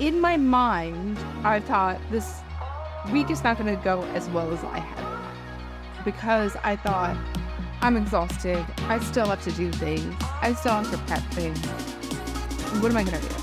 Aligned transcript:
in 0.00 0.20
my 0.20 0.36
mind, 0.36 1.18
I 1.44 1.60
thought 1.60 2.00
this 2.10 2.40
week 3.12 3.30
is 3.30 3.44
not 3.44 3.58
going 3.58 3.76
to 3.76 3.82
go 3.82 4.02
as 4.14 4.28
well 4.30 4.50
as 4.52 4.64
I 4.64 4.78
had 4.78 6.04
because 6.04 6.56
I 6.64 6.76
thought 6.76 7.16
I'm 7.80 7.96
exhausted. 7.96 8.64
I 8.88 8.98
still 8.98 9.26
have 9.26 9.42
to 9.44 9.52
do 9.52 9.70
things. 9.72 10.14
I 10.42 10.52
still 10.54 10.72
have 10.72 10.90
to 10.90 10.98
prep 10.98 11.22
things. 11.32 11.58
What 12.82 12.90
am 12.90 12.96
I 12.96 13.04
going 13.04 13.20
to 13.20 13.28
do? 13.28 13.34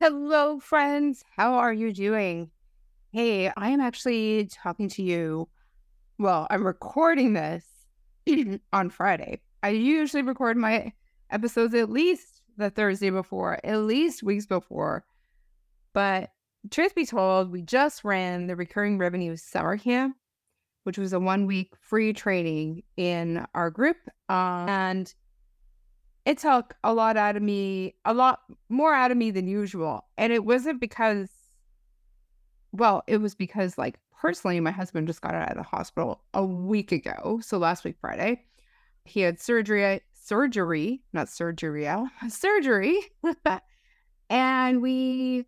Hello, 0.00 0.58
friends. 0.58 1.24
How 1.36 1.54
are 1.54 1.72
you 1.72 1.92
doing? 1.92 2.50
Hey, 3.12 3.52
I 3.56 3.70
am 3.70 3.80
actually 3.80 4.48
talking 4.50 4.88
to 4.90 5.02
you. 5.02 5.48
Well, 6.18 6.46
I'm 6.50 6.66
recording 6.66 7.34
this 7.34 7.64
on 8.72 8.90
Friday. 8.90 9.40
I 9.62 9.70
usually 9.70 10.22
record 10.22 10.56
my 10.56 10.92
episodes 11.30 11.74
at 11.74 11.90
least 11.90 12.42
the 12.56 12.70
Thursday 12.70 13.10
before, 13.10 13.58
at 13.64 13.78
least 13.78 14.22
weeks 14.22 14.46
before. 14.46 15.04
But 15.92 16.30
truth 16.70 16.94
be 16.94 17.06
told, 17.06 17.50
we 17.50 17.62
just 17.62 18.04
ran 18.04 18.46
the 18.46 18.56
recurring 18.56 18.98
revenue 18.98 19.36
summer 19.36 19.78
camp, 19.78 20.16
which 20.84 20.98
was 20.98 21.12
a 21.12 21.20
one 21.20 21.46
week 21.46 21.72
free 21.80 22.12
training 22.12 22.82
in 22.96 23.46
our 23.54 23.70
group. 23.70 23.96
Uh, 24.28 24.66
and 24.68 25.14
it 26.24 26.38
took 26.38 26.74
a 26.84 26.92
lot 26.92 27.16
out 27.16 27.36
of 27.36 27.42
me, 27.42 27.94
a 28.04 28.14
lot 28.14 28.40
more 28.68 28.94
out 28.94 29.10
of 29.10 29.16
me 29.16 29.30
than 29.30 29.48
usual. 29.48 30.06
And 30.18 30.32
it 30.32 30.44
wasn't 30.44 30.80
because, 30.80 31.30
well, 32.72 33.02
it 33.06 33.18
was 33.18 33.34
because, 33.34 33.78
like, 33.78 33.98
personally, 34.20 34.60
my 34.60 34.70
husband 34.70 35.06
just 35.06 35.22
got 35.22 35.34
out 35.34 35.50
of 35.50 35.56
the 35.56 35.62
hospital 35.62 36.22
a 36.34 36.44
week 36.44 36.92
ago. 36.92 37.40
So 37.42 37.58
last 37.58 37.84
week, 37.84 37.96
Friday, 38.00 38.44
he 39.04 39.20
had 39.20 39.40
surgery, 39.40 40.02
surgery, 40.12 41.02
not 41.12 41.28
surgery, 41.28 41.88
surgery. 42.28 43.00
and 44.30 44.82
we 44.82 45.46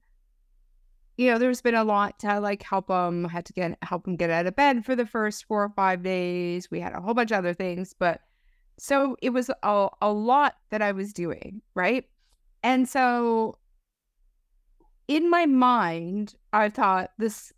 you 1.16 1.30
know, 1.30 1.38
there's 1.38 1.60
been 1.60 1.74
a 1.74 1.84
lot 1.84 2.18
to 2.20 2.40
like 2.40 2.62
help 2.62 2.88
him, 2.90 3.24
had 3.24 3.44
to 3.46 3.52
get 3.52 3.76
help 3.82 4.06
him 4.06 4.16
get 4.16 4.30
out 4.30 4.46
of 4.46 4.56
bed 4.56 4.84
for 4.84 4.96
the 4.96 5.06
first 5.06 5.44
four 5.44 5.62
or 5.62 5.70
five 5.70 6.02
days. 6.02 6.70
We 6.70 6.80
had 6.80 6.94
a 6.94 7.00
whole 7.00 7.14
bunch 7.14 7.30
of 7.30 7.38
other 7.38 7.54
things, 7.54 7.94
but 7.98 8.20
so 8.78 9.16
it 9.22 9.30
was 9.30 9.50
a, 9.62 9.88
a 10.00 10.12
lot 10.12 10.56
that 10.70 10.82
I 10.82 10.92
was 10.92 11.12
doing, 11.12 11.62
right? 11.74 12.04
And 12.62 12.88
so 12.88 13.58
in 15.08 15.28
my 15.28 15.46
mind, 15.46 16.34
I 16.52 16.68
thought 16.70 17.10
this 17.18 17.52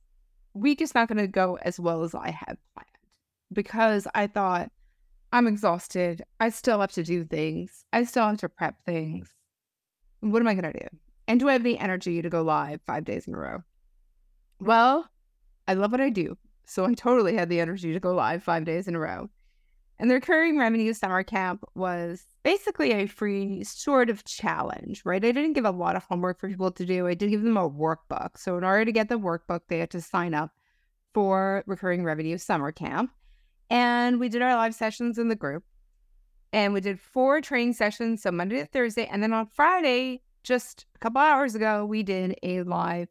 week 0.55 0.81
is 0.81 0.95
not 0.95 1.09
going 1.09 1.19
to 1.19 1.29
go 1.29 1.59
as 1.63 1.79
well 1.79 2.03
as 2.03 2.15
I 2.15 2.31
had 2.31 2.57
planned 2.75 2.89
because 3.53 4.07
I 4.15 4.27
thought 4.27 4.71
I'm 5.33 5.47
exhausted. 5.47 6.23
I 6.41 6.49
still 6.49 6.81
have 6.81 6.93
to 6.93 7.03
do 7.03 7.25
things. 7.25 7.85
I 7.93 8.05
still 8.05 8.27
have 8.27 8.39
to 8.39 8.49
prep 8.49 8.85
things. 8.85 9.31
What 10.21 10.41
am 10.41 10.49
I 10.49 10.55
going 10.55 10.73
to 10.73 10.79
do? 10.79 10.89
And 11.27 11.41
do 11.41 11.49
I 11.49 11.53
have 11.53 11.63
the 11.63 11.79
energy 11.79 12.21
to 12.21 12.31
go 12.31 12.43
live 12.43 12.81
five 12.83 13.05
days 13.05 13.27
in 13.27 13.35
a 13.35 13.39
row? 13.39 13.63
Well, 14.61 15.09
I 15.67 15.75
love 15.75 15.93
what 15.93 16.01
I 16.01 16.11
do. 16.11 16.37
So 16.67 16.85
I 16.85 16.95
totally 16.95 17.35
had 17.35 17.49
the 17.49 17.61
energy 17.61 17.93
to 17.93 18.01
go 18.01 18.15
live 18.15 18.43
five 18.43 18.65
days 18.65 18.89
in 18.89 18.95
a 18.95 19.01
row. 19.01 19.29
And 19.99 20.11
the 20.11 20.15
recurring 20.15 20.59
revenue 20.59 20.93
summer 20.93 21.23
camp 21.23 21.65
was 21.75 22.27
basically 22.43 22.93
a 22.93 23.07
free 23.07 23.63
sort 23.63 24.11
of 24.11 24.25
challenge, 24.25 25.03
right? 25.05 25.25
I 25.25 25.31
didn't 25.31 25.53
give 25.53 25.65
a 25.65 25.71
lot 25.71 25.95
of 25.95 26.05
homework 26.05 26.41
for 26.41 26.49
people 26.49 26.73
to 26.73 26.85
do. 26.85 27.07
I 27.07 27.15
did 27.15 27.31
give 27.31 27.43
them 27.43 27.57
a 27.57 27.71
workbook. 27.71 28.37
So 28.37 28.59
in 28.59 28.65
order 28.65 28.85
to 28.85 28.93
get 28.93 29.09
the 29.09 29.19
workbook, 29.19 29.61
they 29.69 29.79
had 29.79 29.91
to 29.91 30.01
sign 30.01 30.35
up 30.35 30.51
for 31.13 31.63
recurring 31.67 32.05
revenue 32.05 32.39
summer 32.39 32.73
camp. 32.73 33.13
And 33.71 34.19
we 34.19 34.29
did 34.29 34.43
our 34.43 34.57
live 34.57 34.75
sessions 34.75 35.17
in 35.17 35.29
the 35.29 35.37
group. 35.37 35.63
And 36.53 36.73
we 36.73 36.81
did 36.81 37.01
four 37.01 37.41
training 37.41 37.75
sessions, 37.75 38.23
so 38.23 38.33
Monday 38.33 38.59
to 38.59 38.67
Thursday. 38.67 39.07
And 39.07 39.23
then 39.23 39.33
on 39.33 39.47
Friday, 39.47 40.23
just 40.45 40.87
a 40.95 40.99
couple 40.99 41.21
hours 41.21 41.55
ago, 41.55 41.85
we 41.85 42.03
did 42.03 42.39
a 42.43 42.63
live 42.63 43.09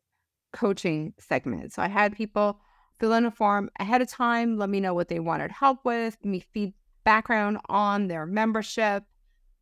coaching 0.54 1.14
segment. 1.20 1.74
So 1.74 1.82
I 1.82 1.88
had 1.88 2.16
people 2.16 2.60
fill 3.00 3.14
in 3.14 3.26
a 3.26 3.32
form 3.32 3.70
ahead 3.80 4.02
of 4.02 4.08
time, 4.08 4.58
let 4.58 4.70
me 4.70 4.80
know 4.80 4.94
what 4.94 5.10
they 5.10 5.20
wanted 5.20 5.52
help 5.52 5.84
with, 5.84 6.24
me 6.24 6.40
feed 6.40 6.74
background 7.04 7.58
on 7.68 8.08
their 8.08 8.26
membership 8.26 9.04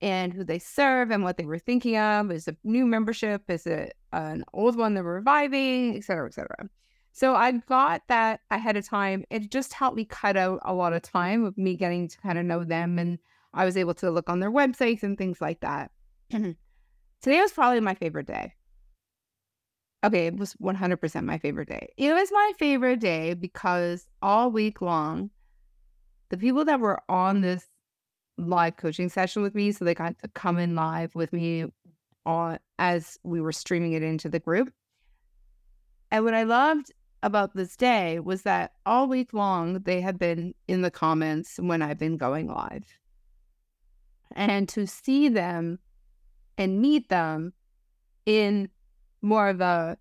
and 0.01 0.33
who 0.33 0.43
they 0.43 0.59
serve 0.59 1.09
and 1.09 1.23
what 1.23 1.37
they 1.37 1.45
were 1.45 1.57
thinking 1.57 1.97
of. 1.97 2.29
Is 2.29 2.47
a 2.47 2.55
new 2.63 2.85
membership? 2.85 3.43
Is 3.49 3.65
it 3.65 3.95
an 4.13 4.43
old 4.53 4.75
one 4.75 4.93
they're 4.93 5.03
reviving, 5.03 5.95
et 5.95 6.03
cetera, 6.03 6.27
et 6.27 6.33
cetera. 6.33 6.69
So 7.13 7.35
I 7.35 7.51
got 7.51 8.03
that 8.07 8.41
ahead 8.49 8.77
of 8.77 8.87
time. 8.87 9.25
It 9.29 9.51
just 9.51 9.73
helped 9.73 9.97
me 9.97 10.05
cut 10.05 10.37
out 10.37 10.59
a 10.63 10.73
lot 10.73 10.93
of 10.93 11.01
time 11.01 11.43
of 11.43 11.57
me 11.57 11.75
getting 11.75 12.07
to 12.07 12.17
kind 12.19 12.37
of 12.37 12.45
know 12.45 12.63
them. 12.63 12.97
And 12.97 13.19
I 13.53 13.65
was 13.65 13.75
able 13.75 13.93
to 13.95 14.11
look 14.11 14.29
on 14.29 14.39
their 14.39 14.51
websites 14.51 15.03
and 15.03 15.17
things 15.17 15.41
like 15.41 15.59
that. 15.61 15.91
Today 17.21 17.39
was 17.39 17.51
probably 17.51 17.79
my 17.79 17.93
favorite 17.93 18.27
day. 18.27 18.53
Okay, 20.03 20.25
it 20.25 20.37
was 20.37 20.55
100% 20.55 21.23
my 21.23 21.37
favorite 21.37 21.69
day. 21.69 21.89
It 21.95 22.11
was 22.13 22.31
my 22.31 22.53
favorite 22.57 22.99
day 22.99 23.35
because 23.35 24.07
all 24.23 24.49
week 24.49 24.81
long, 24.81 25.29
the 26.29 26.37
people 26.37 26.65
that 26.65 26.79
were 26.79 26.99
on 27.07 27.41
this 27.41 27.67
live 28.39 28.77
coaching 28.77 29.09
session 29.09 29.43
with 29.43 29.53
me, 29.53 29.71
so 29.71 29.85
they 29.85 29.93
got 29.93 30.17
to 30.19 30.27
come 30.29 30.57
in 30.57 30.73
live 30.73 31.13
with 31.13 31.31
me 31.31 31.65
on 32.25 32.57
as 32.79 33.19
we 33.23 33.39
were 33.39 33.51
streaming 33.51 33.93
it 33.93 34.01
into 34.01 34.27
the 34.27 34.39
group. 34.39 34.73
And 36.09 36.25
what 36.25 36.33
I 36.33 36.43
loved 36.43 36.91
about 37.21 37.55
this 37.55 37.77
day 37.77 38.19
was 38.19 38.41
that 38.41 38.73
all 38.87 39.07
week 39.07 39.33
long 39.33 39.81
they 39.81 40.01
had 40.01 40.17
been 40.17 40.55
in 40.67 40.81
the 40.81 40.89
comments 40.89 41.59
when 41.59 41.83
I've 41.83 41.99
been 41.99 42.17
going 42.17 42.47
live. 42.47 42.85
And 44.35 44.67
to 44.69 44.87
see 44.87 45.29
them 45.29 45.77
and 46.61 46.79
meet 46.79 47.09
them 47.09 47.53
in 48.27 48.69
more 49.23 49.49
of 49.49 49.61
a, 49.61 49.97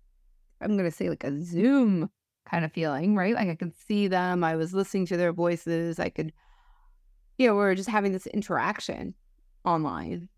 I'm 0.61 0.77
going 0.77 0.89
to 0.89 0.95
say 0.95 1.09
like 1.09 1.23
a 1.23 1.43
Zoom 1.43 2.11
kind 2.45 2.63
of 2.63 2.71
feeling, 2.71 3.15
right? 3.15 3.33
Like 3.33 3.49
I 3.49 3.55
could 3.55 3.75
see 3.75 4.07
them. 4.07 4.43
I 4.43 4.55
was 4.55 4.71
listening 4.71 5.07
to 5.07 5.17
their 5.17 5.33
voices. 5.33 5.99
I 5.99 6.09
could, 6.09 6.31
you 7.39 7.47
know, 7.47 7.55
we 7.55 7.63
are 7.63 7.73
just 7.73 7.89
having 7.89 8.11
this 8.11 8.27
interaction 8.27 9.15
online. 9.65 10.29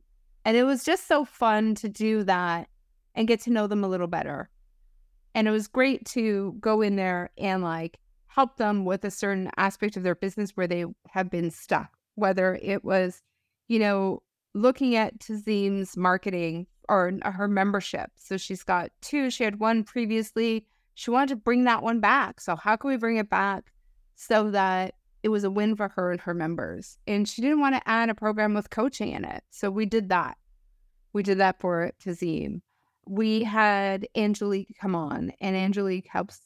And 0.46 0.56
it 0.56 0.64
was 0.64 0.86
just 0.86 1.10
so 1.10 1.26
fun 1.26 1.76
to 1.76 1.90
do 1.90 2.24
that 2.24 2.70
and 3.16 3.28
get 3.28 3.42
to 3.42 3.52
know 3.52 3.68
them 3.68 3.84
a 3.84 3.90
little 3.90 4.08
better. 4.08 4.50
And 5.36 5.46
it 5.46 5.52
was 5.52 5.68
great 5.68 6.06
to 6.12 6.56
go 6.62 6.82
in 6.82 6.96
there 6.96 7.32
and 7.38 7.62
like 7.62 8.00
help 8.28 8.56
them 8.56 8.86
with 8.86 9.04
a 9.04 9.12
certain 9.12 9.52
aspect 9.58 9.98
of 9.98 10.04
their 10.04 10.16
business 10.16 10.52
where 10.52 10.68
they 10.68 10.86
have 11.10 11.30
been 11.30 11.52
stuck, 11.52 11.90
whether 12.16 12.58
it 12.62 12.86
was, 12.86 13.22
you 13.68 13.80
know, 13.80 14.23
looking 14.54 14.96
at 14.96 15.20
Tazim's 15.20 15.98
marketing 15.98 16.68
or 16.90 17.14
uh, 17.24 17.32
her 17.32 17.48
membership. 17.48 18.12
So 18.16 18.38
she's 18.38 18.64
got 18.64 18.92
two. 19.02 19.30
She 19.30 19.44
had 19.44 19.60
one 19.60 19.84
previously. 19.84 20.66
She 20.96 21.12
wanted 21.12 21.30
to 21.30 21.36
bring 21.38 21.64
that 21.64 21.84
one 21.84 22.00
back. 22.00 22.40
So 22.40 22.56
how 22.56 22.76
can 22.76 22.90
we 22.90 22.98
bring 22.98 23.18
it 23.18 23.30
back 23.30 23.72
so 24.16 24.52
that 24.52 24.96
it 25.24 25.30
was 25.30 25.44
a 25.44 25.52
win 25.52 25.76
for 25.76 25.90
her 25.90 26.12
and 26.12 26.22
her 26.22 26.34
members? 26.34 26.98
And 27.08 27.28
she 27.28 27.42
didn't 27.42 27.62
want 27.62 27.76
to 27.76 27.90
add 27.90 28.10
a 28.10 28.16
program 28.16 28.54
with 28.54 28.70
coaching 28.70 29.12
in 29.12 29.26
it. 29.26 29.44
So 29.50 29.72
we 29.72 29.86
did 29.86 30.10
that. 30.10 30.38
We 31.14 31.24
did 31.24 31.38
that 31.40 31.60
for 31.60 31.92
Tazim. 32.04 32.62
We 33.06 33.44
had 33.44 34.08
Angelique 34.16 34.76
come 34.80 34.96
on, 34.96 35.34
and 35.42 35.56
Angelique 35.56 36.08
helps 36.08 36.40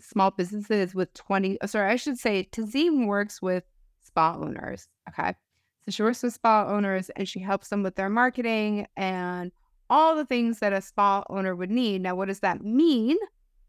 small 0.00 0.30
businesses 0.30 0.94
with 0.94 1.12
20. 1.14 1.60
Uh, 1.60 1.66
sorry, 1.66 1.90
I 1.90 1.96
should 1.96 2.18
say 2.18 2.48
Tazim 2.50 3.06
works 3.06 3.40
with 3.40 3.64
spa 4.02 4.34
owners. 4.34 4.88
Okay. 5.08 5.34
So 5.84 5.90
she 5.92 6.02
works 6.02 6.22
with 6.22 6.34
spa 6.34 6.66
owners 6.66 7.10
and 7.10 7.28
she 7.28 7.40
helps 7.40 7.68
them 7.68 7.82
with 7.82 7.96
their 7.96 8.10
marketing 8.10 8.86
and 8.96 9.50
all 9.88 10.14
the 10.14 10.26
things 10.26 10.60
that 10.60 10.72
a 10.72 10.80
spa 10.80 11.24
owner 11.30 11.56
would 11.56 11.70
need. 11.70 12.02
Now, 12.02 12.14
what 12.14 12.28
does 12.28 12.40
that 12.40 12.62
mean? 12.62 13.16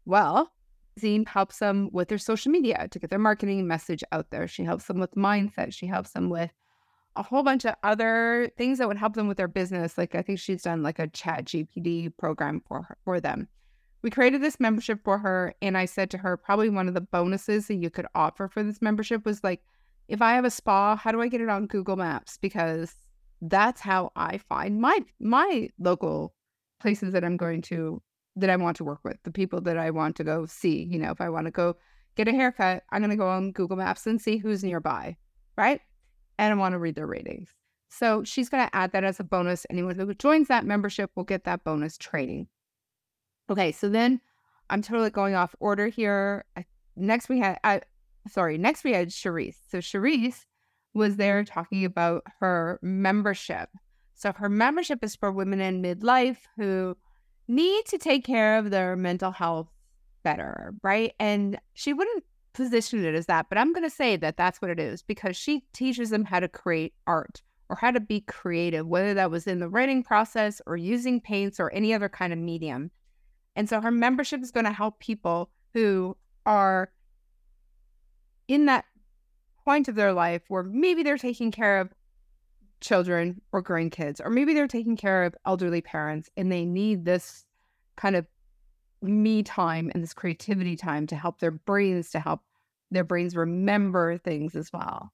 Well, 0.04 0.52
Tazim 0.98 1.26
helps 1.26 1.58
them 1.58 1.88
with 1.92 2.08
their 2.08 2.18
social 2.18 2.52
media 2.52 2.88
to 2.90 2.98
get 2.98 3.10
their 3.10 3.18
marketing 3.18 3.66
message 3.66 4.04
out 4.12 4.30
there. 4.30 4.46
She 4.46 4.64
helps 4.64 4.86
them 4.86 4.98
with 4.98 5.14
mindset. 5.14 5.72
She 5.72 5.86
helps 5.86 6.10
them 6.10 6.28
with 6.28 6.50
a 7.16 7.22
whole 7.22 7.42
bunch 7.42 7.64
of 7.64 7.74
other 7.82 8.50
things 8.56 8.78
that 8.78 8.88
would 8.88 8.96
help 8.96 9.14
them 9.14 9.28
with 9.28 9.36
their 9.36 9.48
business. 9.48 9.98
Like 9.98 10.14
I 10.14 10.22
think 10.22 10.38
she's 10.38 10.62
done 10.62 10.82
like 10.82 10.98
a 10.98 11.08
ChatGPT 11.08 12.16
program 12.16 12.62
for 12.66 12.82
her, 12.82 12.96
for 13.04 13.20
them. 13.20 13.48
We 14.02 14.10
created 14.10 14.42
this 14.42 14.58
membership 14.58 15.00
for 15.04 15.18
her 15.18 15.54
and 15.62 15.78
I 15.78 15.84
said 15.84 16.10
to 16.10 16.18
her 16.18 16.36
probably 16.36 16.68
one 16.68 16.88
of 16.88 16.94
the 16.94 17.00
bonuses 17.00 17.68
that 17.68 17.76
you 17.76 17.90
could 17.90 18.06
offer 18.14 18.48
for 18.48 18.62
this 18.62 18.82
membership 18.82 19.24
was 19.24 19.44
like 19.44 19.62
if 20.08 20.20
I 20.22 20.32
have 20.32 20.44
a 20.44 20.50
spa, 20.50 20.96
how 20.96 21.12
do 21.12 21.20
I 21.20 21.28
get 21.28 21.40
it 21.40 21.48
on 21.48 21.66
Google 21.66 21.96
Maps? 21.96 22.38
Because 22.38 22.94
that's 23.40 23.80
how 23.80 24.12
I 24.14 24.38
find 24.38 24.80
my 24.80 25.00
my 25.20 25.68
local 25.78 26.34
places 26.80 27.12
that 27.12 27.24
I'm 27.24 27.36
going 27.36 27.62
to 27.62 28.02
that 28.36 28.50
I 28.50 28.56
want 28.56 28.76
to 28.78 28.84
work 28.84 29.00
with, 29.04 29.16
the 29.24 29.30
people 29.30 29.60
that 29.62 29.76
I 29.78 29.90
want 29.90 30.16
to 30.16 30.24
go 30.24 30.46
see. 30.46 30.84
You 30.84 30.98
know, 30.98 31.10
if 31.10 31.20
I 31.20 31.28
want 31.28 31.46
to 31.46 31.50
go 31.50 31.76
get 32.16 32.28
a 32.28 32.32
haircut, 32.32 32.82
I'm 32.90 33.00
going 33.00 33.10
to 33.10 33.16
go 33.16 33.28
on 33.28 33.52
Google 33.52 33.76
Maps 33.76 34.06
and 34.06 34.20
see 34.20 34.36
who's 34.36 34.64
nearby, 34.64 35.16
right? 35.56 35.80
And 36.38 36.52
I 36.52 36.56
want 36.56 36.72
to 36.72 36.78
read 36.78 36.94
their 36.94 37.06
ratings. 37.06 37.50
So 37.90 38.24
she's 38.24 38.48
going 38.48 38.66
to 38.66 38.74
add 38.74 38.92
that 38.92 39.04
as 39.04 39.20
a 39.20 39.24
bonus. 39.24 39.66
Anyone 39.68 39.96
who 39.96 40.14
joins 40.14 40.48
that 40.48 40.64
membership 40.64 41.10
will 41.14 41.24
get 41.24 41.44
that 41.44 41.62
bonus 41.62 41.98
training. 41.98 42.48
Okay, 43.50 43.70
so 43.70 43.88
then 43.88 44.20
I'm 44.70 44.80
totally 44.80 45.10
going 45.10 45.34
off 45.34 45.54
order 45.60 45.88
here. 45.88 46.44
I, 46.56 46.64
next 46.96 47.28
we 47.28 47.38
had 47.38 47.58
I, 47.64 47.82
sorry, 48.28 48.58
next 48.58 48.84
we 48.84 48.92
had 48.92 49.08
Charisse. 49.08 49.56
So 49.68 49.78
Charisse 49.78 50.44
was 50.94 51.16
there 51.16 51.44
talking 51.44 51.84
about 51.84 52.22
her 52.40 52.78
membership. 52.82 53.68
So 54.14 54.32
her 54.32 54.48
membership 54.48 55.02
is 55.02 55.16
for 55.16 55.32
women 55.32 55.60
in 55.60 55.82
midlife 55.82 56.38
who 56.56 56.96
need 57.48 57.84
to 57.86 57.98
take 57.98 58.24
care 58.24 58.58
of 58.58 58.70
their 58.70 58.96
mental 58.96 59.32
health 59.32 59.68
better, 60.22 60.74
right? 60.82 61.12
And 61.18 61.58
she 61.74 61.92
wouldn't 61.92 62.24
position 62.52 63.04
it 63.04 63.14
as 63.14 63.26
that, 63.26 63.46
but 63.48 63.58
I'm 63.58 63.72
going 63.72 63.88
to 63.88 63.94
say 63.94 64.16
that 64.16 64.36
that's 64.36 64.60
what 64.60 64.70
it 64.70 64.78
is 64.78 65.02
because 65.02 65.36
she 65.36 65.64
teaches 65.72 66.10
them 66.10 66.24
how 66.24 66.40
to 66.40 66.48
create 66.48 66.94
art 67.06 67.42
or 67.68 67.76
how 67.76 67.90
to 67.90 68.00
be 68.00 68.20
creative, 68.20 68.86
whether 68.86 69.14
that 69.14 69.30
was 69.30 69.46
in 69.46 69.58
the 69.58 69.68
writing 69.68 70.02
process 70.02 70.60
or 70.66 70.76
using 70.76 71.20
paints 71.20 71.58
or 71.58 71.72
any 71.72 71.94
other 71.94 72.08
kind 72.08 72.32
of 72.32 72.38
medium. 72.38 72.90
And 73.56 73.68
so 73.68 73.80
her 73.80 73.90
membership 73.90 74.42
is 74.42 74.50
going 74.50 74.66
to 74.66 74.72
help 74.72 75.00
people 75.00 75.50
who 75.72 76.16
are 76.46 76.92
in 78.48 78.66
that 78.66 78.84
point 79.64 79.88
of 79.88 79.94
their 79.94 80.12
life 80.12 80.42
where 80.48 80.62
maybe 80.62 81.02
they're 81.02 81.18
taking 81.18 81.50
care 81.50 81.80
of 81.80 81.92
children 82.80 83.40
or 83.52 83.62
grandkids, 83.62 84.20
or 84.22 84.30
maybe 84.30 84.54
they're 84.54 84.66
taking 84.66 84.96
care 84.96 85.24
of 85.24 85.34
elderly 85.46 85.80
parents 85.80 86.28
and 86.36 86.50
they 86.50 86.64
need 86.64 87.04
this 87.04 87.44
kind 87.96 88.16
of 88.16 88.26
me 89.00 89.42
time 89.42 89.90
and 89.94 90.02
this 90.02 90.14
creativity 90.14 90.76
time 90.76 91.06
to 91.06 91.16
help 91.16 91.40
their 91.40 91.50
brains 91.50 92.10
to 92.10 92.20
help 92.20 92.40
their 92.90 93.04
brains 93.04 93.34
remember 93.34 94.18
things 94.18 94.54
as 94.54 94.72
well. 94.72 95.12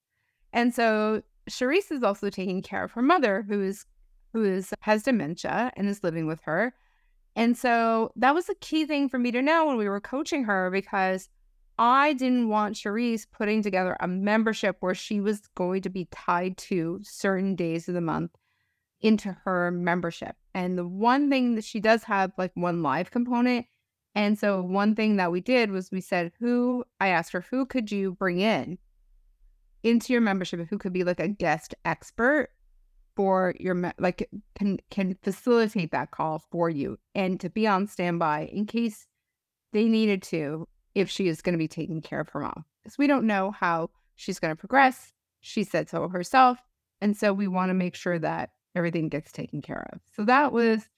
And 0.52 0.74
so 0.74 1.22
Charisse 1.48 1.92
is 1.92 2.02
also 2.02 2.30
taking 2.30 2.62
care 2.62 2.84
of 2.84 2.92
her 2.92 3.02
mother 3.02 3.44
who 3.48 3.62
is 3.62 3.86
who 4.32 4.44
is 4.44 4.74
has 4.80 5.04
dementia 5.04 5.72
and 5.76 5.88
is 5.88 6.04
living 6.04 6.26
with 6.26 6.40
her. 6.42 6.74
And 7.34 7.56
so 7.56 8.10
that 8.16 8.34
was 8.34 8.48
a 8.48 8.54
key 8.56 8.84
thing 8.84 9.08
for 9.08 9.18
me 9.18 9.30
to 9.30 9.40
know 9.40 9.66
when 9.66 9.76
we 9.76 9.88
were 9.88 10.00
coaching 10.00 10.44
her 10.44 10.70
because 10.70 11.28
I 11.78 12.12
didn't 12.12 12.48
want 12.48 12.76
Charisse 12.76 13.26
putting 13.30 13.62
together 13.62 13.96
a 14.00 14.08
membership 14.08 14.76
where 14.80 14.94
she 14.94 15.20
was 15.20 15.42
going 15.54 15.82
to 15.82 15.90
be 15.90 16.08
tied 16.10 16.56
to 16.58 17.00
certain 17.02 17.54
days 17.54 17.88
of 17.88 17.94
the 17.94 18.00
month 18.00 18.32
into 19.00 19.36
her 19.44 19.70
membership. 19.70 20.34
And 20.54 20.76
the 20.76 20.86
one 20.86 21.30
thing 21.30 21.54
that 21.54 21.64
she 21.64 21.78
does 21.78 22.02
have 22.04 22.32
like 22.36 22.50
one 22.54 22.82
live 22.82 23.10
component. 23.10 23.66
And 24.14 24.36
so 24.36 24.60
one 24.60 24.96
thing 24.96 25.16
that 25.16 25.30
we 25.30 25.40
did 25.40 25.70
was 25.70 25.92
we 25.92 26.00
said, 26.00 26.32
who 26.40 26.84
I 26.98 27.08
asked 27.08 27.32
her, 27.32 27.44
who 27.48 27.64
could 27.64 27.92
you 27.92 28.12
bring 28.12 28.40
in 28.40 28.78
into 29.82 30.12
your 30.12 30.22
membership 30.22 30.66
who 30.68 30.78
could 30.78 30.92
be 30.92 31.04
like 31.04 31.20
a 31.20 31.28
guest 31.28 31.74
expert 31.84 32.48
for 33.14 33.54
your 33.58 33.92
like 33.98 34.28
can 34.54 34.78
can 34.90 35.16
facilitate 35.22 35.90
that 35.90 36.10
call 36.10 36.42
for 36.50 36.68
you 36.70 36.98
and 37.14 37.40
to 37.40 37.50
be 37.50 37.66
on 37.66 37.86
standby 37.86 38.48
in 38.52 38.66
case 38.66 39.06
they 39.72 39.84
needed 39.84 40.22
to 40.22 40.66
if 41.00 41.10
she 41.10 41.28
is 41.28 41.42
going 41.42 41.52
to 41.52 41.58
be 41.58 41.68
taking 41.68 42.02
care 42.02 42.20
of 42.20 42.28
her 42.30 42.40
mom. 42.40 42.64
Because 42.82 42.98
we 42.98 43.06
don't 43.06 43.26
know 43.26 43.50
how 43.50 43.90
she's 44.16 44.38
going 44.38 44.52
to 44.52 44.58
progress. 44.58 45.12
She 45.40 45.64
said 45.64 45.88
so 45.88 46.08
herself. 46.08 46.58
And 47.00 47.16
so 47.16 47.32
we 47.32 47.48
want 47.48 47.70
to 47.70 47.74
make 47.74 47.94
sure 47.94 48.18
that 48.18 48.50
everything 48.74 49.08
gets 49.08 49.32
taken 49.32 49.62
care 49.62 49.88
of. 49.92 50.00
So 50.14 50.24
that 50.24 50.52
was 50.52 50.88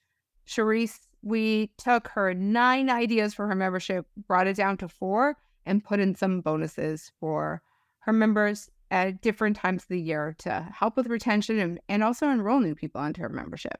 Charisse. 0.47 0.99
We 1.21 1.71
took 1.77 2.07
her 2.09 2.33
nine 2.33 2.89
ideas 2.89 3.33
for 3.33 3.47
her 3.47 3.55
membership, 3.55 4.07
brought 4.27 4.47
it 4.47 4.55
down 4.55 4.77
to 4.77 4.87
four, 4.87 5.37
and 5.65 5.83
put 5.83 5.99
in 5.99 6.15
some 6.15 6.41
bonuses 6.41 7.11
for 7.19 7.61
her 7.99 8.13
members 8.13 8.69
at 8.89 9.21
different 9.21 9.55
times 9.55 9.83
of 9.83 9.89
the 9.89 10.01
year 10.01 10.35
to 10.39 10.67
help 10.73 10.97
with 10.97 11.07
retention 11.07 11.59
and, 11.59 11.79
and 11.87 12.03
also 12.03 12.29
enroll 12.29 12.59
new 12.59 12.75
people 12.75 13.03
into 13.03 13.21
her 13.21 13.29
membership. 13.29 13.79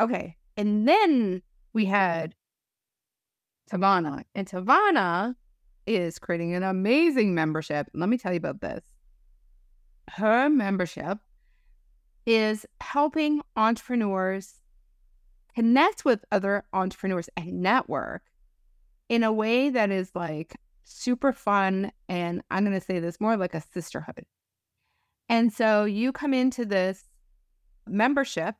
Okay. 0.00 0.36
And 0.56 0.88
then 0.88 1.42
we 1.72 1.84
had 1.84 2.34
Tavana. 3.68 4.24
And 4.34 4.48
Tavana 4.48 5.34
is 5.86 6.18
creating 6.18 6.54
an 6.54 6.62
amazing 6.62 7.34
membership. 7.34 7.88
Let 7.94 8.08
me 8.08 8.18
tell 8.18 8.32
you 8.32 8.38
about 8.38 8.60
this. 8.60 8.82
Her 10.10 10.48
membership 10.48 11.18
is 12.26 12.66
helping 12.80 13.40
entrepreneurs 13.56 14.60
connect 15.54 16.04
with 16.04 16.24
other 16.30 16.64
entrepreneurs 16.72 17.28
and 17.36 17.62
network 17.62 18.22
in 19.08 19.22
a 19.22 19.32
way 19.32 19.70
that 19.70 19.90
is 19.90 20.10
like 20.14 20.56
super 20.84 21.32
fun. 21.32 21.90
And 22.08 22.42
I'm 22.50 22.64
going 22.64 22.78
to 22.78 22.84
say 22.84 23.00
this 23.00 23.20
more 23.20 23.36
like 23.36 23.54
a 23.54 23.62
sisterhood. 23.72 24.24
And 25.28 25.52
so 25.52 25.84
you 25.84 26.12
come 26.12 26.32
into 26.32 26.64
this 26.64 27.04
membership 27.86 28.56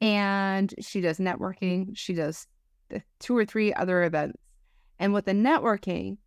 and 0.00 0.74
she 0.80 1.00
does 1.00 1.18
networking, 1.18 1.96
she 1.96 2.12
does 2.12 2.46
two 3.20 3.36
or 3.36 3.44
three 3.44 3.72
other 3.74 4.02
events. 4.04 4.38
And 4.98 5.12
with 5.12 5.24
the 5.24 5.32
networking, 5.32 6.18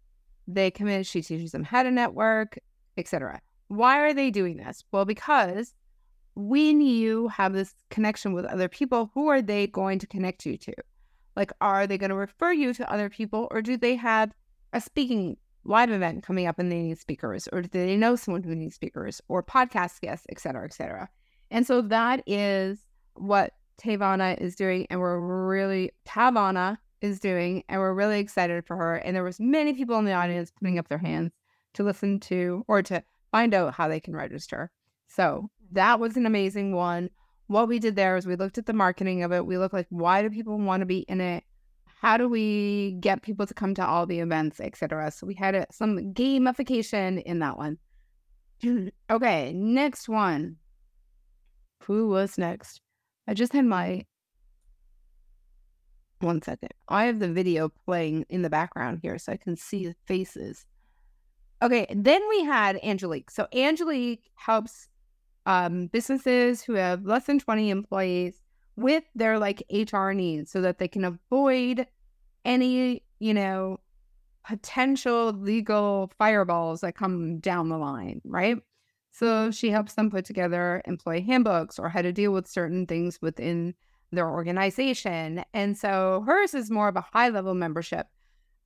they 0.48 0.72
come 0.72 0.88
in, 0.88 1.04
she 1.04 1.22
teaches 1.22 1.52
them 1.52 1.64
how 1.64 1.84
to 1.84 1.92
network, 1.92 2.58
etc. 2.98 3.42
Why 3.68 4.00
are 4.00 4.14
they 4.14 4.32
doing 4.32 4.58
this? 4.58 4.84
Well, 4.92 5.06
because 5.06 5.74
when 6.36 6.82
you 6.82 7.28
have 7.30 7.54
this 7.54 7.74
connection 7.90 8.34
with 8.34 8.46
other 8.46 8.68
people, 8.68 9.12
who 9.14 9.28
are 9.28 9.42
they 9.42 9.68
going 9.68 10.00
to 10.00 10.08
connect 10.08 10.46
you 10.46 10.58
to? 10.58 10.74
Like, 11.36 11.52
are 11.62 11.86
they 11.88 11.98
going 11.98 12.10
to 12.10 12.16
refer 12.16 12.52
you 12.52 12.74
to 12.76 12.92
other 12.92 13.10
people, 13.10 13.48
or 13.52 13.62
do 13.62 13.78
they 13.78 13.96
have 13.96 14.32
a 14.74 14.82
speaking 14.82 15.38
live 15.66 15.92
event 15.92 16.24
coming 16.24 16.48
up 16.48 16.60
and 16.60 16.72
they 16.72 16.82
need 16.82 16.98
speakers, 16.98 17.48
or 17.52 17.62
do 17.62 17.68
they 17.68 17.98
know 17.98 18.16
someone 18.16 18.44
who 18.44 18.56
needs 18.56 18.76
speakers, 18.76 19.22
or 19.28 19.44
podcast 19.44 20.02
guests, 20.02 20.26
et 20.30 20.40
cetera, 20.40 20.66
et 20.66 20.74
cetera? 20.74 21.10
And 21.52 21.66
so 21.66 21.82
that 21.82 22.24
is 22.26 22.80
what 23.16 23.54
Tavana 23.78 24.40
is 24.40 24.56
doing, 24.56 24.88
and 24.90 25.00
we're 25.00 25.20
really 25.20 25.92
Tavana 26.06 26.78
is 27.02 27.20
doing, 27.20 27.64
and 27.70 27.80
we're 27.80 27.94
really 27.94 28.20
excited 28.20 28.66
for 28.66 28.76
her. 28.76 28.96
And 28.96 29.16
there 29.16 29.24
was 29.24 29.40
many 29.40 29.74
people 29.74 29.98
in 30.00 30.06
the 30.06 30.14
audience 30.14 30.52
putting 30.52 30.80
up 30.80 30.88
their 30.90 30.98
hands 30.98 31.32
to 31.74 31.84
listen 31.84 32.20
to 32.22 32.66
or 32.68 32.82
to 32.84 33.04
find 33.32 33.54
out 33.54 33.74
how 33.74 33.88
they 33.88 34.00
can 34.00 34.16
register. 34.16 34.72
So 35.08 35.50
that 35.72 36.00
was 36.00 36.18
an 36.18 36.26
amazing 36.26 36.74
one. 36.74 37.10
What 37.48 37.68
we 37.68 37.80
did 37.80 37.96
there 37.96 38.18
is 38.18 38.26
we 38.26 38.36
looked 38.36 38.58
at 38.58 38.66
the 38.66 38.74
marketing 38.74 39.24
of 39.24 39.32
it. 39.32 39.46
We 39.46 39.58
looked 39.58 39.74
like 39.74 39.88
why 39.90 40.22
do 40.22 40.30
people 40.30 40.58
want 40.58 40.82
to 40.82 40.86
be 40.86 41.00
in 41.08 41.22
it? 41.22 41.44
How 42.02 42.18
do 42.18 42.28
we 42.28 42.98
get 43.00 43.22
people 43.22 43.48
to 43.48 43.54
come 43.54 43.74
to 43.76 43.86
all 43.86 44.06
the 44.06 44.20
events, 44.20 44.60
etc. 44.60 45.12
So 45.12 45.26
we 45.26 45.34
had 45.34 45.56
a, 45.56 45.66
some 45.72 46.14
gamification 46.14 47.22
in 47.24 47.40
that 47.40 47.58
one. 47.58 47.78
okay, 49.10 49.54
next 49.54 50.10
one. 50.10 50.58
Who 51.84 52.10
was 52.10 52.38
next? 52.38 52.82
I 53.28 53.34
just 53.34 53.54
had 53.54 53.66
my 53.66 54.06
one 56.20 56.42
second. 56.42 56.74
I 56.88 57.06
have 57.06 57.20
the 57.20 57.32
video 57.32 57.70
playing 57.86 58.26
in 58.30 58.42
the 58.42 58.50
background 58.50 59.00
here 59.02 59.18
so 59.20 59.32
I 59.32 59.38
can 59.38 59.56
see 59.56 59.88
the 59.88 59.96
faces. 60.06 60.66
Okay, 61.62 61.86
then 61.90 62.22
we 62.30 62.44
had 62.44 62.80
Angelique. 62.84 63.32
So 63.32 63.48
Angelique 63.54 64.30
helps 64.36 64.90
um, 65.46 65.88
businesses 65.88 66.62
who 66.62 66.74
have 66.74 67.06
less 67.06 67.26
than 67.26 67.40
20 67.40 67.70
employees 67.70 68.42
with 68.76 69.04
their 69.16 69.40
like 69.40 69.64
HR 69.72 70.12
needs 70.12 70.52
so 70.52 70.62
that 70.62 70.78
they 70.78 70.88
can 70.88 71.04
avoid 71.06 71.88
any, 72.46 73.04
you 73.20 73.34
know, 73.34 73.80
potential 74.46 75.34
legal 75.34 76.12
fireballs 76.18 76.82
that 76.82 76.96
come 76.96 77.40
down 77.40 77.70
the 77.70 77.78
line, 77.78 78.22
right? 78.24 78.58
So 79.18 79.50
she 79.50 79.72
helps 79.72 79.94
them 79.94 80.12
put 80.12 80.26
together 80.26 80.84
employee 80.86 81.22
handbooks 81.22 81.80
or 81.80 81.90
how 81.90 82.04
to 82.04 82.12
deal 82.12 82.32
with 82.32 82.48
certain 82.48 82.86
things 82.86 83.20
within 83.20 83.74
their 84.12 84.30
organization. 84.30 85.44
And 85.56 85.76
so 85.76 86.24
hers 86.28 86.54
is 86.54 86.70
more 86.70 86.88
of 86.88 86.96
a 86.96 87.06
high 87.14 87.30
level 87.30 87.56
membership. 87.56 88.06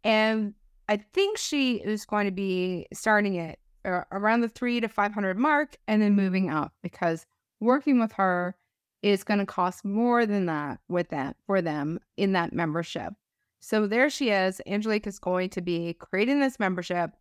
And 0.03 0.53
I 0.89 0.98
think 0.98 1.38
she 1.38 1.75
is 1.75 2.05
going 2.05 2.25
to 2.25 2.34
be 2.34 2.86
starting 2.91 3.36
it 3.36 3.60
around 3.86 4.41
the 4.41 4.50
three 4.50 4.81
to 4.81 4.89
500 4.89 5.38
mark 5.38 5.77
and 5.88 6.01
then 6.01 6.17
moving 6.17 6.50
up 6.50 6.74
because 6.84 7.25
working 7.62 7.98
with 7.98 8.12
her 8.12 8.53
is 9.01 9.24
going 9.24 9.39
to 9.39 9.46
cost 9.46 9.86
more 9.86 10.25
than 10.25 10.48
that 10.48 10.79
with 10.89 11.08
that 11.10 11.38
for 11.46 11.62
them 11.62 11.98
in 12.17 12.34
that 12.34 12.51
membership. 12.51 13.13
So 13.62 13.88
there 13.88 14.10
she 14.10 14.31
is. 14.31 14.60
Angelique 14.67 15.08
is 15.08 15.17
going 15.17 15.50
to 15.51 15.62
be 15.62 15.93
creating 15.93 16.41
this 16.41 16.60
membership, 16.60 17.12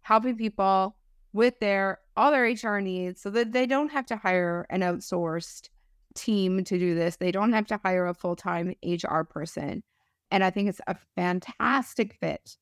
helping 0.00 0.36
people 0.36 0.96
with 1.32 1.58
their 1.60 1.98
all 2.16 2.30
their 2.30 2.44
HR 2.44 2.80
needs 2.80 3.20
so 3.20 3.30
that 3.30 3.52
they 3.52 3.66
don't 3.66 3.92
have 3.92 4.06
to 4.06 4.16
hire 4.16 4.66
an 4.70 4.80
outsourced 4.80 5.68
team 6.14 6.64
to 6.64 6.78
do 6.78 6.94
this. 6.94 7.16
They 7.16 7.30
don't 7.30 7.52
have 7.52 7.66
to 7.68 7.80
hire 7.84 8.06
a 8.06 8.14
full-time 8.14 8.74
HR 8.84 9.22
person. 9.22 9.82
And 10.30 10.42
I 10.42 10.50
think 10.50 10.68
it's 10.68 10.80
a 10.86 10.96
fantastic 11.14 12.14
fit 12.20 12.56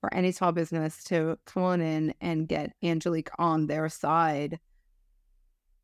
for 0.00 0.12
any 0.12 0.32
small 0.32 0.52
business 0.52 1.04
to 1.04 1.38
come 1.44 1.80
in 1.80 2.14
and 2.20 2.48
get 2.48 2.72
Angelique 2.82 3.30
on 3.38 3.66
their 3.66 3.88
side. 3.88 4.58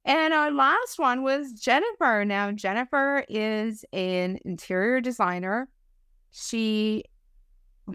And 0.05 0.33
our 0.33 0.51
last 0.51 0.99
one 0.99 1.23
was 1.23 1.53
Jennifer. 1.53 2.25
Now, 2.25 2.53
Jennifer 2.53 3.25
is 3.29 3.85
an 3.93 4.39
interior 4.45 5.01
designer. 5.01 5.69
She 6.31 7.05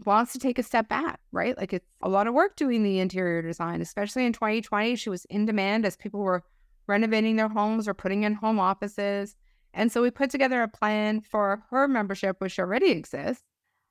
wants 0.06 0.34
to 0.34 0.40
take 0.40 0.60
a 0.60 0.64
step 0.64 0.88
back, 0.90 1.20
right? 1.32 1.58
Like 1.58 1.74
it's 1.74 1.88
a 2.02 2.10
lot 2.10 2.28
of 2.28 2.34
work 2.34 2.56
doing 2.56 2.84
the 2.84 3.00
interior 3.00 3.42
design, 3.42 3.82
especially 3.82 4.26
in 4.26 4.34
2020. 4.34 4.96
She 4.96 5.10
was 5.10 5.26
in 5.26 5.46
demand 5.46 5.86
as 5.86 5.96
people 5.96 6.20
were 6.20 6.44
renovating 6.88 7.36
their 7.36 7.50
homes 7.50 7.88
or 7.88 7.94
putting 7.94 8.24
in 8.24 8.34
home 8.34 8.60
offices. 8.60 9.36
And 9.74 9.92
so 9.92 10.02
we 10.02 10.12
put 10.12 10.30
together 10.30 10.62
a 10.62 10.68
plan 10.68 11.22
for 11.22 11.64
her 11.70 11.88
membership, 11.88 12.38
which 12.40 12.60
already 12.60 12.92
exists, 12.92 13.44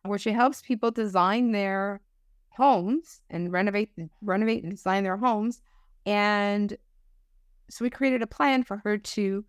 where 0.05 0.19
she 0.19 0.33
helps 0.33 0.63
people 0.63 0.91
design 0.91 1.53
their 1.53 2.01
homes 2.51 3.21
and 3.31 3.53
renovate, 3.53 3.91
renovate 4.23 4.63
and 4.63 4.73
design 4.73 5.05
their 5.05 5.17
homes. 5.17 5.61
And 6.07 6.77
so 7.71 7.85
we 7.85 7.91
created 7.91 8.23
a 8.23 8.27
plan 8.27 8.63
for 8.63 8.79
her 8.85 8.99
to 8.99 9.45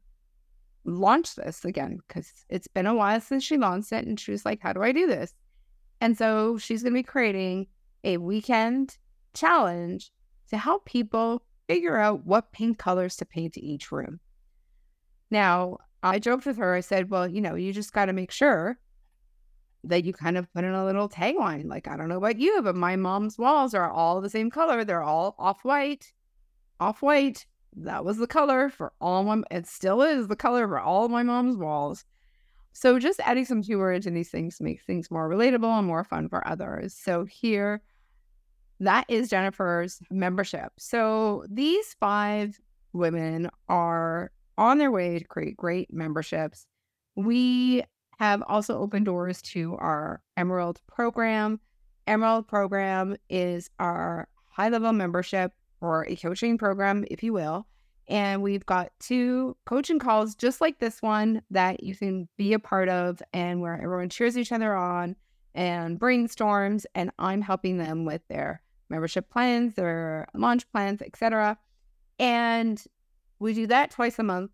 launch 0.86 1.36
this 1.36 1.66
again 1.66 2.00
because 2.08 2.32
it's 2.50 2.68
been 2.68 2.86
a 2.86 2.94
while 2.94 3.20
since 3.22 3.44
she 3.44 3.58
launched 3.58 3.92
it. 3.92 4.06
And 4.06 4.20
she 4.20 4.32
was 4.32 4.46
like, 4.46 4.60
How 4.62 4.74
do 4.74 4.84
I 4.84 4.92
do 4.92 5.08
this? 5.08 5.34
And 6.02 6.18
so 6.18 6.58
she's 6.58 6.84
going 6.84 6.94
to 6.94 7.00
be 7.00 7.04
creating 7.04 7.68
a 8.04 8.18
weekend 8.18 8.98
challenge 9.34 10.12
to 10.50 10.58
help 10.58 10.86
people 10.86 11.44
figure 11.68 11.98
out 11.98 12.26
what 12.26 12.52
paint 12.52 12.78
colors 12.78 13.16
to 13.18 13.26
paint 13.26 13.54
to 13.54 13.62
each 13.62 13.92
room. 13.92 14.20
Now, 15.32 15.78
I 16.04 16.20
joked 16.20 16.46
with 16.46 16.58
her. 16.58 16.76
I 16.76 16.82
said, 16.82 17.10
Well, 17.10 17.28
you 17.28 17.42
know, 17.42 17.56
you 17.56 17.74
just 17.74 17.94
got 17.94 18.06
to 18.06 18.14
make 18.14 18.32
sure 18.32 18.78
that 19.84 20.04
you 20.04 20.14
kind 20.14 20.38
of 20.38 20.52
put 20.54 20.64
in 20.64 20.74
a 20.74 20.86
little 20.86 21.10
tagline. 21.10 21.66
Like, 21.66 21.88
I 21.88 21.98
don't 21.98 22.10
know 22.10 22.18
about 22.18 22.40
you, 22.40 22.62
but 22.62 22.76
my 22.76 22.96
mom's 22.96 23.38
walls 23.38 23.74
are 23.74 23.90
all 23.90 24.22
the 24.22 24.30
same 24.30 24.50
color. 24.50 24.84
They're 24.84 25.04
all 25.04 25.36
off 25.40 25.64
white, 25.64 26.14
off 26.80 27.02
white. 27.02 27.46
That 27.76 28.06
was 28.06 28.18
the 28.18 28.28
color 28.28 28.70
for 28.70 28.94
all 29.02 29.24
my, 29.24 29.42
it 29.52 29.68
still 29.68 30.02
is 30.02 30.28
the 30.28 30.36
color 30.36 30.68
for 30.68 30.80
all 30.80 31.10
my 31.10 31.24
mom's 31.24 31.58
walls. 31.58 32.06
So 32.76 33.00
just 33.00 33.22
adding 33.22 33.46
some 33.46 33.62
humor 33.62 33.94
into 33.94 34.12
these 34.12 34.30
things 34.30 34.60
makes 34.60 34.84
things 34.84 35.10
more 35.10 35.30
relatable 35.30 35.80
and 35.80 35.88
more 35.88 36.04
fun 36.04 36.28
for 36.28 36.46
others. 36.46 36.94
So 36.94 37.24
here, 37.24 37.82
that 38.82 39.06
is 39.08 39.30
Jennifer's 39.30 40.02
membership. 40.12 40.74
So 40.78 41.46
these 41.50 41.96
five 42.02 42.60
women 42.92 43.50
are 43.70 44.30
on 44.58 44.78
their 44.78 44.92
way 44.92 45.20
to 45.20 45.26
create 45.26 45.56
great 45.56 45.94
memberships. 45.94 46.68
We 47.16 47.84
have 48.20 48.44
also 48.46 48.78
opened 48.78 49.06
doors 49.06 49.42
to 49.44 49.78
our 49.78 50.22
Emerald 50.36 50.82
program. 50.86 51.62
Emerald 52.08 52.46
program 52.46 53.16
is 53.30 53.70
our 53.80 54.28
high 54.52 54.68
level 54.68 54.92
membership 54.92 55.54
or 55.80 56.06
a 56.08 56.18
coaching 56.18 56.58
program, 56.58 57.06
if 57.10 57.24
you 57.24 57.32
will. 57.32 57.68
And 58.08 58.44
we've 58.44 58.66
got 58.66 58.92
two 59.00 59.58
coaching 59.66 60.00
calls 60.00 60.36
just 60.36 60.62
like 60.62 60.80
this 60.80 61.02
one 61.02 61.42
that 61.50 61.84
you 61.84 61.96
can 61.96 62.28
be 62.38 62.54
a 62.54 62.60
part 62.60 62.90
of 62.90 63.22
and 63.34 63.62
where 63.62 63.82
everyone 63.82 64.10
cheers 64.10 64.38
each 64.38 64.52
other 64.52 64.76
on 64.76 65.16
and 65.56 66.00
brainstorms. 66.00 66.86
And 66.94 67.12
I'm 67.18 67.42
helping 67.42 67.78
them 67.78 68.06
with 68.06 68.22
their 68.28 68.62
membership 68.90 69.30
plans, 69.30 69.74
their 69.74 70.28
launch 70.36 70.70
plans, 70.72 71.02
etc. 71.02 71.58
And 72.20 72.84
we 73.40 73.54
do 73.54 73.68
that 73.68 73.92
twice 73.92 74.20
a 74.20 74.24
month. 74.24 74.52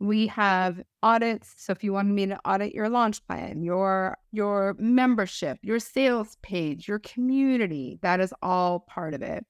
We 0.00 0.26
have 0.28 0.82
audits. 1.02 1.54
So 1.58 1.72
if 1.72 1.84
you 1.84 1.92
want 1.92 2.08
me 2.08 2.26
to 2.26 2.40
audit 2.44 2.74
your 2.74 2.88
launch 2.88 3.24
plan, 3.26 3.62
your 3.62 4.16
your 4.32 4.74
membership, 4.78 5.58
your 5.62 5.78
sales 5.78 6.38
page, 6.42 6.88
your 6.88 7.00
community, 7.00 7.98
that 8.02 8.18
is 8.18 8.32
all 8.42 8.80
part 8.80 9.14
of 9.14 9.22
it. 9.22 9.44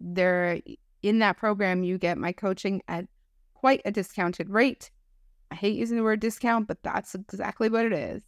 There, 0.00 0.60
in 1.02 1.18
that 1.20 1.36
program, 1.36 1.82
you 1.82 1.98
get 1.98 2.18
my 2.18 2.32
coaching 2.32 2.82
at 2.88 3.06
quite 3.54 3.82
a 3.84 3.90
discounted 3.90 4.50
rate. 4.50 4.90
I 5.50 5.56
hate 5.56 5.76
using 5.76 5.96
the 5.96 6.02
word 6.02 6.20
discount, 6.20 6.68
but 6.68 6.82
that's 6.82 7.14
exactly 7.14 7.68
what 7.68 7.84
it 7.84 7.92
is. 7.92 8.22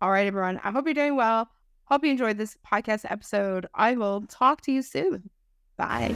All 0.00 0.10
right, 0.10 0.26
everyone. 0.26 0.60
I 0.64 0.70
hope 0.70 0.86
you're 0.86 0.94
doing 0.94 1.16
well. 1.16 1.48
Hope 1.84 2.04
you 2.04 2.10
enjoyed 2.10 2.38
this 2.38 2.56
podcast 2.66 3.04
episode. 3.10 3.66
I 3.74 3.96
will 3.96 4.22
talk 4.22 4.62
to 4.62 4.72
you 4.72 4.82
soon. 4.82 5.28
Bye. 5.76 6.14